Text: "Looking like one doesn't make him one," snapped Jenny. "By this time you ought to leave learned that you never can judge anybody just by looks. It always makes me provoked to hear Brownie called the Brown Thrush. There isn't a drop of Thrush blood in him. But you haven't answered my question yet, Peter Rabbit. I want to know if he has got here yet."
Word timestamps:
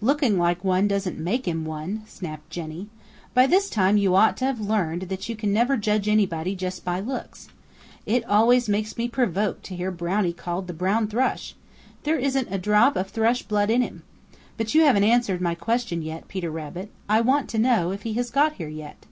"Looking 0.00 0.38
like 0.38 0.62
one 0.62 0.86
doesn't 0.86 1.18
make 1.18 1.48
him 1.48 1.64
one," 1.64 2.02
snapped 2.06 2.48
Jenny. 2.48 2.90
"By 3.34 3.48
this 3.48 3.68
time 3.68 3.96
you 3.96 4.14
ought 4.14 4.36
to 4.36 4.46
leave 4.52 4.60
learned 4.60 5.02
that 5.08 5.28
you 5.28 5.36
never 5.42 5.74
can 5.74 5.82
judge 5.82 6.06
anybody 6.08 6.54
just 6.54 6.84
by 6.84 7.00
looks. 7.00 7.48
It 8.06 8.24
always 8.26 8.68
makes 8.68 8.96
me 8.96 9.08
provoked 9.08 9.64
to 9.64 9.74
hear 9.74 9.90
Brownie 9.90 10.32
called 10.32 10.68
the 10.68 10.74
Brown 10.74 11.08
Thrush. 11.08 11.56
There 12.04 12.20
isn't 12.20 12.46
a 12.52 12.56
drop 12.58 12.94
of 12.94 13.08
Thrush 13.10 13.42
blood 13.42 13.68
in 13.68 13.82
him. 13.82 14.04
But 14.56 14.76
you 14.76 14.82
haven't 14.82 15.02
answered 15.02 15.40
my 15.40 15.56
question 15.56 16.02
yet, 16.02 16.28
Peter 16.28 16.52
Rabbit. 16.52 16.92
I 17.08 17.20
want 17.20 17.48
to 17.50 17.58
know 17.58 17.90
if 17.90 18.02
he 18.04 18.12
has 18.12 18.30
got 18.30 18.52
here 18.52 18.68
yet." 18.68 19.06